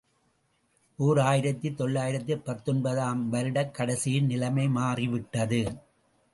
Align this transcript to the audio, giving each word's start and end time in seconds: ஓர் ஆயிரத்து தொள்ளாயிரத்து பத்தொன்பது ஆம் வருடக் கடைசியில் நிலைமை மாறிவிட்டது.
ஓர் 0.99 1.19
ஆயிரத்து 1.19 1.73
தொள்ளாயிரத்து 1.75 2.37
பத்தொன்பது 2.39 3.01
ஆம் 3.01 3.33
வருடக் 3.33 3.71
கடைசியில் 3.71 4.25
நிலைமை 4.25 4.67
மாறிவிட்டது. 4.67 5.61